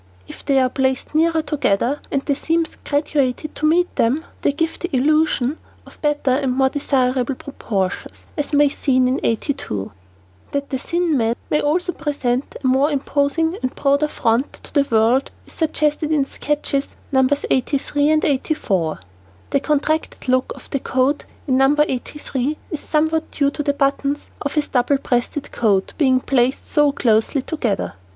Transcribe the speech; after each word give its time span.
If 0.27 0.43
they 0.43 0.57
are 0.57 0.67
placed 0.67 1.13
nearer 1.13 1.43
together, 1.43 1.99
and 2.11 2.25
the 2.25 2.33
seams 2.33 2.75
graduated 2.83 3.53
to 3.53 3.67
meet 3.67 3.95
them, 3.97 4.25
they 4.41 4.51
give 4.51 4.79
the 4.79 4.89
illusion 4.95 5.59
of 5.85 6.01
better 6.01 6.31
and 6.31 6.53
more 6.53 6.69
desirable 6.69 7.35
proportions, 7.35 8.25
as 8.35 8.51
may 8.51 8.65
be 8.69 8.73
seen 8.73 9.07
in 9.07 9.13
No. 9.17 9.19
82. 9.21 9.91
[Illustration: 9.93 9.95
NO. 10.11 10.55
81] 10.55 10.55
[Illustration: 10.55 10.57
NO. 10.57 10.57
82] 10.57 10.57
That 10.57 10.69
the 10.69 10.77
thin 10.87 11.17
man 11.17 11.35
may 11.51 11.61
also 11.61 11.91
present 11.91 12.55
a 12.63 12.67
more 12.67 12.91
imposing 12.91 13.57
and 13.61 13.75
broader 13.75 14.07
front 14.07 14.51
to 14.53 14.73
the 14.73 14.87
world, 14.89 15.29
is 15.45 15.53
suggested 15.53 16.11
in 16.11 16.25
sketches 16.25 16.95
Nos. 17.11 17.45
83 17.51 18.09
and 18.09 18.25
84. 18.25 19.01
The 19.51 19.59
contracted 19.59 20.27
look 20.27 20.51
of 20.55 20.67
the 20.71 20.79
coat 20.79 21.25
in 21.45 21.57
No. 21.57 21.75
83 21.79 22.57
is 22.71 22.79
somewhat 22.79 23.29
due 23.29 23.51
to 23.51 23.61
the 23.61 23.73
buttons 23.75 24.31
of 24.41 24.55
his 24.55 24.67
double 24.67 24.97
breasted 24.97 25.51
coat 25.51 25.93
being 25.99 26.19
placed 26.19 26.73
too 26.73 26.91
closely 26.93 27.43
together. 27.43 27.93